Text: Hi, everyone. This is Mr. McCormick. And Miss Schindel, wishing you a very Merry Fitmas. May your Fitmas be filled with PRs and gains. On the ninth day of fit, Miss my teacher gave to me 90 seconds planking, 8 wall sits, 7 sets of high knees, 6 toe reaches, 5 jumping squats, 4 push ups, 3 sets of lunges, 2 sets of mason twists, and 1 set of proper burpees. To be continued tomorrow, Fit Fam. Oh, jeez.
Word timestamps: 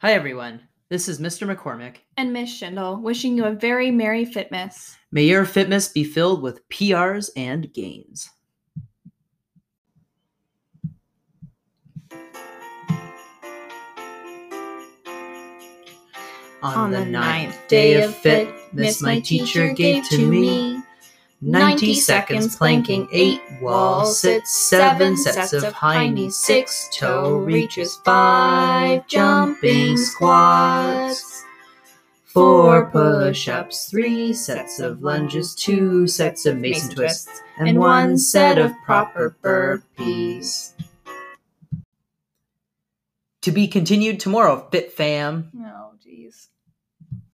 Hi, 0.00 0.12
everyone. 0.12 0.60
This 0.90 1.08
is 1.08 1.18
Mr. 1.18 1.52
McCormick. 1.52 1.96
And 2.16 2.32
Miss 2.32 2.50
Schindel, 2.50 3.02
wishing 3.02 3.36
you 3.36 3.46
a 3.46 3.50
very 3.50 3.90
Merry 3.90 4.24
Fitmas. 4.24 4.94
May 5.10 5.24
your 5.24 5.44
Fitmas 5.44 5.92
be 5.92 6.04
filled 6.04 6.40
with 6.40 6.60
PRs 6.68 7.30
and 7.36 7.74
gains. 7.74 8.30
On 16.62 16.92
the 16.92 17.04
ninth 17.04 17.58
day 17.66 18.00
of 18.00 18.14
fit, 18.14 18.54
Miss 18.72 19.02
my 19.02 19.18
teacher 19.18 19.72
gave 19.74 20.08
to 20.10 20.24
me 20.24 20.80
90 21.40 21.94
seconds 21.94 22.56
planking, 22.56 23.08
8 23.12 23.40
wall 23.60 24.06
sits, 24.06 24.68
7 24.68 25.16
sets 25.16 25.52
of 25.52 25.72
high 25.72 26.08
knees, 26.08 26.36
6 26.36 26.90
toe 26.92 27.36
reaches, 27.38 27.96
5 28.04 29.06
jumping 29.06 29.96
squats, 29.96 31.44
4 32.24 32.90
push 32.90 33.48
ups, 33.48 33.88
3 33.88 34.32
sets 34.32 34.80
of 34.80 35.02
lunges, 35.02 35.54
2 35.54 36.08
sets 36.08 36.44
of 36.44 36.56
mason 36.56 36.94
twists, 36.94 37.40
and 37.58 37.78
1 37.78 38.18
set 38.18 38.58
of 38.58 38.72
proper 38.84 39.36
burpees. 39.40 40.72
To 43.42 43.52
be 43.52 43.68
continued 43.68 44.18
tomorrow, 44.18 44.68
Fit 44.72 44.92
Fam. 44.92 45.52
Oh, 45.56 45.92
jeez. 46.04 46.48